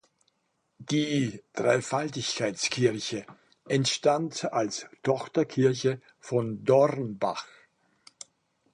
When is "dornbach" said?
6.65-7.45